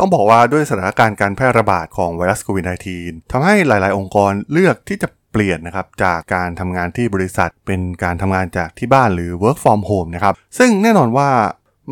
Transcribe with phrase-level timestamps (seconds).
[0.00, 2.64] ต้องบอกว่าด้วยสถานการณ์การแพร่ระบาดของไวรัสโควิด
[2.96, 11.30] -19 ทำให้หลาย ๆ องค์กรเลือกที่จะเปลี่ยนนะครับจากการทำงานที่บริษัทเป็นการทำงานจากที่บ้านหรือ work from home นะครับ ซึ่งแน่นอนว่า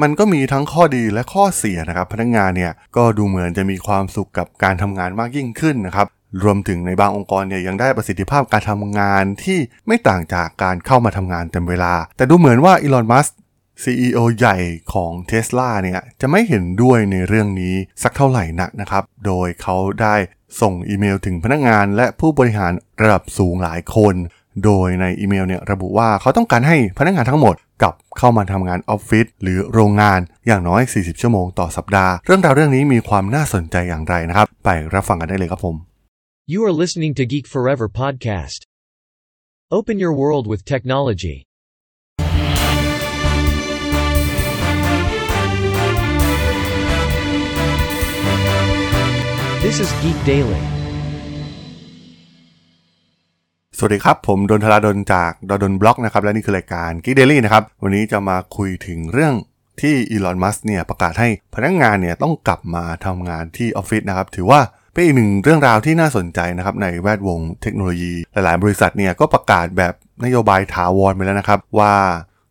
[0.02, 6.06] มันก็มีทั้งข้อดีและข้อเสียนะครับ พนักงานเนี่ยก็ดูเหมือนจะมีความสุขกับการทำงานมากยิ่งขึ้นนะครับ
[6.44, 13.26] รวมถึงในบางองค์กรเนี่ยยังได้ประสิทธิภาพการทำงานที่ไม่ต่างจากการเข้ามาทำงานเต็มเวลา แต่ดูเหมือนว่าอีลอน มัส
[13.82, 14.56] CEO ใหญ่
[14.92, 20.14] ของ Tesla เนี่ยจะไม่เห็นด้วยในเรื่องนี้สักเท่าไหร่นักนะครับ โดยเขาได้
[20.60, 22.72] ส่งอีเมลถึงพนักงานและผู้บริหาร
[23.02, 24.14] ระดับสูงหลายคน
[24.64, 35.76] โดยในอีเมลเนี่ยระบุว่าเขาต้องการให้พนักงานทั้งหมดกลับเข้ามาทำงานออฟฟิศหรือโรงงานอย่างน้อย 40 ชั่วโมงต่อสัปดาห์ เรื่องราวเรื่องนี้มีความน่าสนใจอย่างไรนะครับ ไปรับฟังกันได้เลยครับผม
[36.52, 38.60] You are listening to Geek Forever podcast.
[39.78, 41.36] Open your world with technology.
[49.68, 50.62] This is Geek Daily.
[53.78, 59.34] สวัสดีครับ ผมดนทราดนจากดดนบล็อกนะครับ และนี่คือรายการ Geek Daily นะครับ วันนี้จะมาคุยถึงเรื่อง
[59.80, 64.60] ที่อีลอน มัสเนี่ยประกาศให้พนักงานเนี่ยต้องกลับมาทำงานที่ออฟฟิศนะครับ ถือว่า
[64.92, 71.94] เป็นอีกหนึ่งเรื่องราวที่น่าสนใจนะครับในแวดวงเทคโนโลยี หลายๆ บริษัทเนี่ยก็ประกาศแบบนโยบายถาวรไปแล้วนะครับ ว่า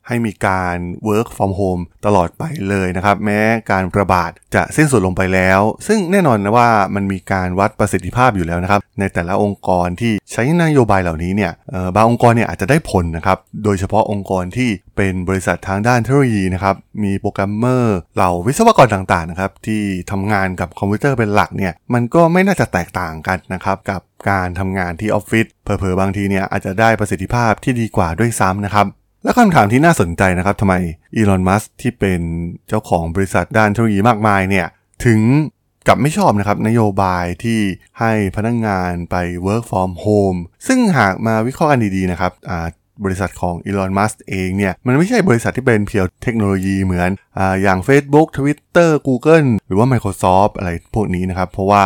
[0.08, 11.52] ให้มีการ work from home ตลอดไปเลยนะครับ แม้การระบาดจะสิ้นสุดลงไปแล้ว ซึ่งแน่นอนนะว่ามันมีการวัดประสิทธิภาพอยู่แล้วนะครับ ในแต่ละองค์กรที่ใช้นโยบายเหล่านี้เนี่ย
[11.96, 19.82] บางองค์กรเนี่ยอาจจะได้ผลนะครับ โดยเฉพาะองค์กรที่เป็นบริษัททางด้านเทคโนโลยีนะครับ มีโปรแกรมเมอร์เหล่าวิศวกรต่างๆนะครับที่
[20.12, 28.88] ทำงานกับคอมพิวเตอร์เป็นหลักเนี่ยมันก็ไม่น่าจะแตกต่างกันนะครับกับการทำงานที่ออฟฟิศเผลอๆบางทีเนี่ยอาจจะได้ประสิทธิภาพที่ดีกว่าด้วยซ้ำนะครับ
[29.26, 30.76] และคำถามที่น่าสนใจนะครับทำไม
[31.16, 32.22] อีลอนมัสที่เป็น
[32.68, 34.68] เจ้าของบริษัทด้านเทคโนโลยีมากมายเนี่ย
[35.06, 35.20] ถึง
[35.88, 37.60] กับไม่ชอบนะครับนโยบายที่
[38.00, 39.16] ให้พนักงงานไป
[39.46, 42.32] work from home ซึ่งหากมาวิเคราะห์กันดีๆนะครับ
[43.06, 51.84] บริษัทของอีลอนมัสเองเนี่ย มันไม่ใช่บริษัทที่เป็นเพียวเทคโนโลยีเหมือนออย่าง Facebook Twitter Google หรือว่า Microsoft อะไรพวกนี้นะครับ เพราะว่า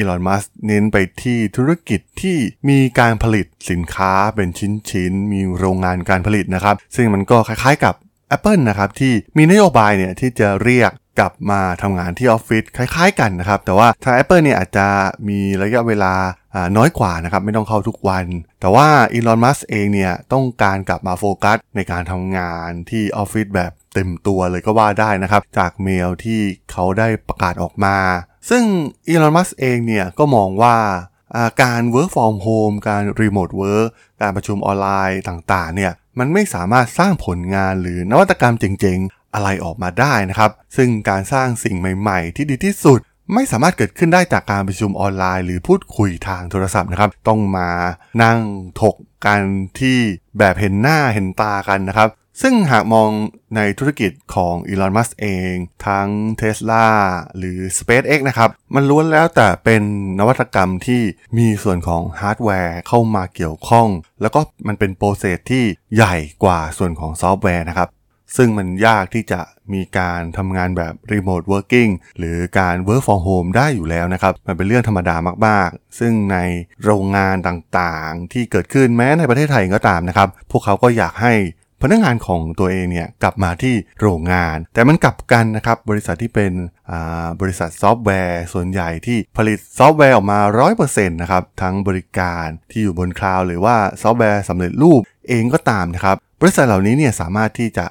[0.00, 2.36] Elon Musk เน้นไปที่ธุรกิจที่
[2.68, 4.48] มีการผลิตสินค้าเป็น
[4.90, 7.94] ชิ้นๆ มีโรงงานการผลิตนะครับ ซึ่งมันก็คล้ายๆกับ
[8.36, 14.86] Apple นะครับที่มีนโยบายเนี่ยที่จะเรียกกลับมาทำงานที่ออฟฟิศคล้ายๆกันนะครับ แต่ว่าทาง Apple เนี่ยอาจจะ
[15.28, 16.14] มีระยะเวลา
[16.76, 18.24] น้อยกว่านะครับ ไม่ต้องเข้าทุกวัน
[18.60, 26.40] แต่ว่า Elon Musk เองเนี่ยต้องการกลับมาโฟกัสในการทำงานที่ออฟฟิศแบบเต็มตัวเลยก็ว่าได้นะครับ จากเมลที่
[26.70, 27.96] เขาได้ประกาศออกมา
[28.48, 28.62] ซึ่ง
[29.08, 30.76] อีลอนมัสเองเนี่ยก็มองว่า
[31.62, 33.88] การ work from home การ remote work
[34.20, 43.00] การประชุมออนไลน์ต่างๆเนี่ยมันไม่สามารถสร้างผลงานหรือนวัตกรรมเจ๋งๆ อะไรออกมาได้นะครับ ซึ่งการสร้างสิ่งใหม่ๆ ที่ดีที่สุด
[43.34, 47.70] ไม่สามารถเกิดขึ้นได้จากการประชุมออนไลน์ หรือพูดคุยทางโทรศัพท์นะครับ ต้องมา
[48.22, 48.38] นั่ง
[48.82, 48.96] ถก
[49.26, 49.40] กัน
[49.80, 49.98] ที่
[50.38, 52.08] แบบเห็นหน้าเห็นตากันนะครับ
[52.40, 53.10] ซึ่งหากมอง
[53.56, 55.52] ในธุรกิจของ Elon Musk เอง
[55.86, 56.08] ทั้ง
[56.40, 56.86] Tesla
[57.38, 59.82] หรือ SpaceX นะครับ มันล้วนแล้วแต่เป็น
[60.18, 61.02] นวัตกรรมที่
[61.38, 63.88] มีส่วนของฮาร์ดแวร์เข้ามาเกี่ยวข้อง
[64.22, 65.64] แล้วก็มันเป็น process ที่
[65.94, 67.88] ใหญ่กว่าส่วนของซอฟต์แวร์นะครับ
[68.36, 69.40] ซึ่งมันยากที่จะ
[69.72, 75.16] มีการทำงานแบบ Remote Working หรือการ Work from Home ได้อยู่แล้วนะครับ มันเป็นเรื่องธรรมดา
[75.46, 76.38] มากๆ ซึ่งใน
[76.84, 81.34] โรงงานต่างๆ ที่เกิดขึ้นแม้ในประเทศไทยก็ตามนะครับ พวกเขาก็อยากให้
[81.82, 86.52] พนักงานของตัวเองเนี่ยกลับมาที่โรงงาน แต่มันกลับกันนะครับบริษัทที่เป็น
[87.40, 90.40] บริษัทซอฟต์แวร์ ส่วนใหญ่ที่ผลิตซอฟต์แวร์ออกมา
[90.76, 97.86] 100%นะครับทั้งบริการที่อยู่บนคลาวด์หรือว่าซอฟต์แวร์สำเร็จรูปเองก็ตามนะครับบริษัทเหล่านี้เนี่ยสามารถที่จะ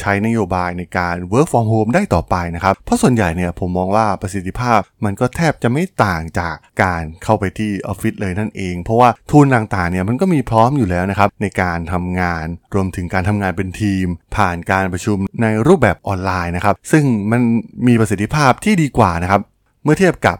[0.00, 14.06] ใช้นโยบายในการ work from home ได้ต่อไปนะครับ เพราะส่วนใหญ่เนี่ยผมมองว่าประสิทธิภาพมันก็แทบจะไม่ต่างจากการเข้าไปที่ออฟฟิศเลยนั่นเอง เพราะว่า tool ต่างๆเนี่ยมันก็มีพร้อมอยู่แล้วนะครับ ในการทำงานรวมถึงการทำงานเป็นทีม
[14.36, 17.42] ผ่านการประชุมในรูปแบบออนไลน์นะครับ ซึ่งมัน
[17.86, 19.40] มีประสิทธิภาพที่ดีกว่านะครับ
[19.84, 20.38] เมื่อเทียบกับ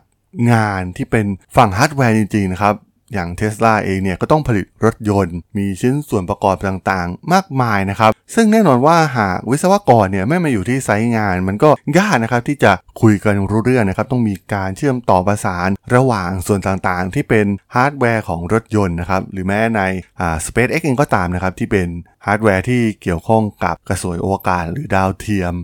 [0.53, 2.75] งานที่เป็นฝั่งฮาร์ดแวร์จริงๆนะครับ
[3.13, 19.81] อย่างเทสลาเองเนี่ยก็ต้องผลิตรถยนต์ มีชิ้นส่วนประกอบต่างๆ มากมายนะครับ ซึ่งแน่นอนว่าหากวิศวกรเนี่ยไม่มาอยู่ที่ไซต์งาน มันก็ยากนะครับที่จะคุยกันรู้เรื่องนะครับ ต้องมีการเชื่อมต่อประสานระหว่างส่วนต่างๆ ที่เป็นฮาร์ดแวร์ของรถยนต์นะครับหรือแม้ใน
[20.21, 21.89] อ่า SpaceX เองก็ตามนะครับที่เป็น
[22.27, 25.55] ฮาร์ดแวร์ที่เกี่ยวข้องกับกระสวยอวกาศหรือดาวเทียม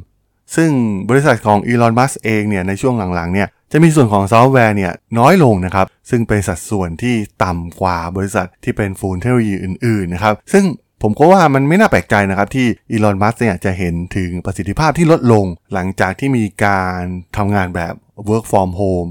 [0.56, 0.70] ซึ่ง
[1.10, 7.14] บริษัทของ Elon Musk เองเนี่ยในช่วงหลังๆเนี่ยจะมีส่วนของซอฟต์แวร์เนี่ยน้อยลงนะครับ ซึ่งเป็นสัดส่วนที่
[7.44, 10.64] ต่ำกว่าบริษัทที่เป็น full เทคโนโลยีอื่นๆนะครับ ซึ่ง
[11.02, 17.00] ผมก็ว่ามันไม่น่าแปลกใจนะครับที่ Elon Musk เนี่ยจะเห็นถึงประสิทธิภาพที่ลดลง หลังจากที่มีการ
[17.36, 17.94] ทำงานแบบ
[18.28, 19.10] work from home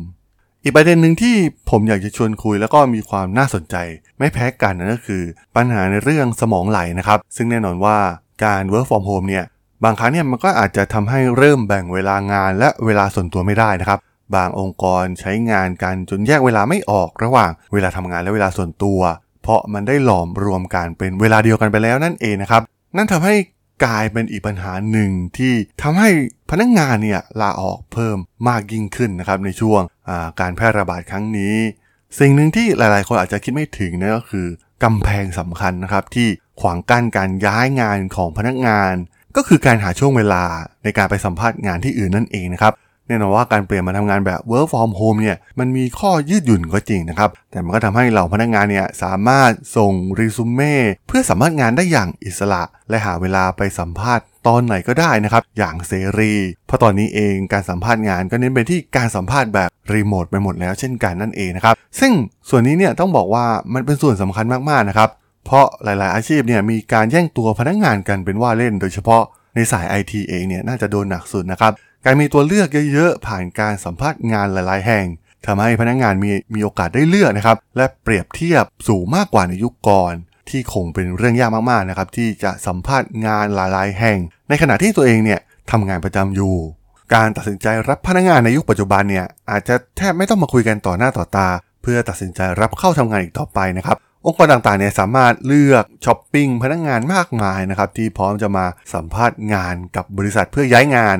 [0.63, 1.35] อีกประเด็นหนึ่งที่
[1.69, 3.75] ผมอยากจะชวนคุยแล้วก็มีความน่าสนใจ
[4.19, 5.23] ไม่แพ้กันนั่นก็คือ
[5.55, 7.97] ปัญหาในเรื่องสมองไหลนะครับ ซึ่งแน่นอนว่า
[8.45, 9.45] การ work from home เนี่ย
[9.83, 13.99] บางครั้งเนี่ยมันก็อาจจะทำให้เริ่มแบ่งเวลางานและเวลาส่วนตัวไม่ได้นะครับ
[14.35, 18.99] บางองค์กรใช้งานกันจนแยกเวลาไม่ออกระหว่างเวลาทำงานและเวลาส่วนตัว
[19.43, 22.61] เพราะมันได้หลอมรวมกันเป็นเวลาเดียวกันไปแล้วนั่นเองนะครับ
[22.97, 23.35] นั่นทำให้
[23.85, 26.09] กลายเป็นอีกปัญหาหนึ่งที่ทำให้
[26.49, 29.81] พนักงงานเนี่ยลาออกเพิ่มมากยิ่งขึ้นนะครับในช่วง
[30.39, 31.55] การแพร่ระบาดครั้งนี้
[32.19, 34.47] สิ่งหนึ่งที่หลาย ๆ คนอาจจะคิดไม่ถึงนั่นก็คือ
[34.83, 36.27] กำแพงสำคัญนะครับที่
[36.61, 38.93] ขวางกั้นการย้ายงานของพนักงาน
[39.37, 40.43] ก็คือการหาช่วงเวลา
[40.83, 42.73] ในการไปสัมภาษณ์งานที่อื่นนั่นเองนะครับ
[43.07, 50.75] แน่นอนว่าการเปลี่ยนมาทำงานแบบ work from home เนี่ยมันมีข้อยืดหยุ่นก็จริงนะครับ แต่มันก็ทำให้เหล่าพนักงานเนี่ยสามารถส่งรีซูเม่
[51.07, 56.33] เพื่อสัมภาษณ์งานได้อย่างอิสระ และหาเวลาไปสัมภาษณ์ตอนไหนก็ได้นะครับ อย่างเสรี
[56.67, 62.11] เพราะตอนนี้เองการสัมภาษณ์งานก็เน้นไปที่การสัมภาษณ์แบบรีโมทไปหมดแล้วเช่นกันนั่นเองนะครับ ซึ่ง
[62.49, 65.09] ส่วนนี้เนี่ยต้องบอกว่ามันเป็นส่วนสำคัญมากๆนะครับ
[65.47, 69.23] เพราะหลาย ๆ อาชีพเนี่ยมีการแย่งตัวพนักงานกันเป็นว่าเล่น โดยเฉพาะ
[69.55, 71.71] ในสายไอทีเองเนี่ยน่าจะโดนหนักสุดนะครับ
[72.05, 75.05] การมีตัวเลือกเยอะ ๆ ผ่านการสัมภาษณ์งานหลาย ๆ แห่ง
[75.45, 80.13] ทำให้พนักงงานมีมีโอกาสได้เลือกนะครับ และเปรียบเทียบสูงมากกว่าในยุคก่อน
[80.49, 84.17] ที่คงเป็นเรื่องยากมาก ๆ นะครับที่จะสัมภาษณ์งานหลาย ๆ แห่ง
[84.49, 85.39] ในขณะที่ตัวเองเนี่ย
[85.71, 86.55] ทำงานประจำอยู่
[87.13, 91.49] การตัดสินใจรับพนักงานในยุคปัจจุบันเนี่ยอาจจะแทบไม่ต้องมาคุยกันต่อหน้าต่อตา
[91.81, 93.97] เพื่อตัดสินใจรับเข้าทำงานอีกต่อไปนะครับ
[94.27, 101.17] องค์กรต่างๆเนี่ยสามารถเลือกช้อปปิ้งพนักงานมากมายนะครับที่พร้อมจะมาสัมภาษณ์งานกับบริษัทเพื่อย้ายงาน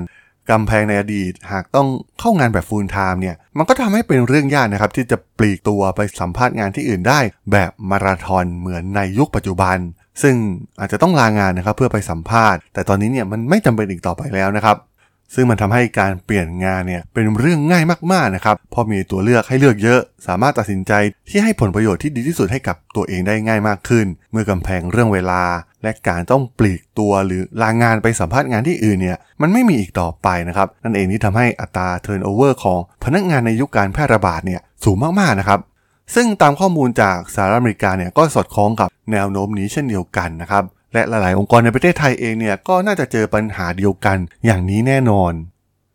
[0.49, 1.87] กำแพงในอดีตหากต้อง
[2.19, 7.19] เข้างานแบบฟูลไทม์เนี่ยมันก็ทำให้เป็นเรื่องยากนะครับที่จะปลีกตัวไปสัมภาษณ์งานที่อื่นได้
[7.51, 9.77] แบบมาราธอนเหมือนในยุคปัจจุบัน
[10.21, 10.35] ซึ่ง
[10.79, 14.77] อาจจะต้องลางานนะครับเพื่อไปสัมภาษณ์ แต่ตอนนี้เนี่ยมันไม่จำเป็นอีกต่อไปแล้วนะครับ
[15.33, 20.91] ซึ่งมันทำให้การเปลี่ยนงานเนี่ยเป็นเรื่องง่ายมากๆนะครับพอมีตัวเลือกให้เลือกเยอะ สามารถตัดสินใจ
[21.29, 25.43] ที่ให้ผลประโยชน์ที่ดีที่สุดให้กับตัวเองได้ง่ายมากขึ้น เมื่อกำแพงเรื่องเวลา
[25.83, 35.59] และการต้องปลีกตัวหรือลางานไปสัมภาษณ์งานที่อื่นเนี่ยมันไม่มีอีกต่อไปนะครับนั่นเองที่ทำให้อัตราเทิร์นโอเวอร์ของพนักงานในยุคการแพร่ระบาดเนี่ยสูงมากๆนะครับ
[36.15, 40.63] ซึ่งตามข้อมูลจากสหรัฐอเมริกาเนี่ยก็สอดคล้องกับแนวโน้มนี้เช่นเดียวกันนะครับ
[40.93, 45.33] และหลาย ๆ องค์กรในประเทศไทยเองเนี่ยก็น่าจะเจอปัญหาเดียวกันอย่างนี้แน่นอน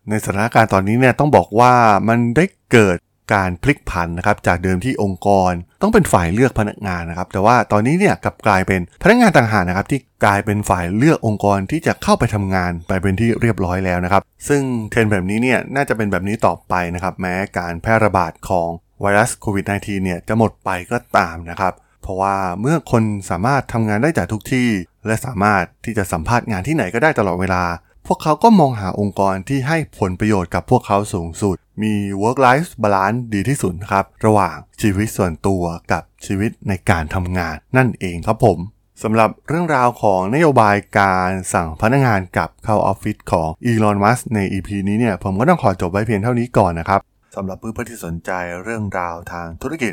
[0.08, 1.72] ในสถานการณ์ตอนนี้เนี่ยต้องบอกว่า
[2.08, 2.96] มันได้เกิด
[3.34, 5.52] การพลิกผันนะครับจากเดิมที่องค์กร
[5.82, 18.68] ต้องเป็นฝ่ายเลือกพนักงานนะครับ แต่ว่าตอนนี้เนี่ยกลับกลายเป็นพนักงานต่างหากนะครับ ที่กลายเป็นฝ่ายเลือกองค์กรที่จะเข้าไปทำงานไปเป็นที่เรียบร้อยแล้วนะครับ ซึ่งเทรนแบบนี้เนี่ยน่าจะเป็นแบบนี้ต่อไปนะครับ แม้การแพร่ระบาดของ
[19.00, 24.68] ไวรัสโควิด -19 เนี่ยจะหมดไปก็ตามนะครับ เพราะว่าเมื่อคนสามารถทำงานได้จากทุกที่
[25.06, 27.64] และสามารถที่จะสัมภาษณ์งานที่ไหนก็ได้ตลอดเวลา
[28.06, 35.62] พวกเขาก็มองหาองค์กรที่ให้ผลประโยชน์กับพวกเขาสูงสุด มี work life balance ดีที่สุดครับ ระหว่างชีวิตส่วนตัว
[35.92, 38.58] กับชีวิตในการทำงานนั่นเองครับผม
[39.02, 47.00] สำหรับเรื่องราวของนโยบายการสั่งพนักงานกับเข้าออฟฟิศของอีลอน มัสใน EP นี้เนี่ยผมก็ต้องขอจบไว้เพียงเท่านี้ก่อนนะครับ
[47.36, 48.30] สำหรับเพื่อนๆที่สนใจ
[48.62, 49.92] เรื่องราวทางธุรกิจ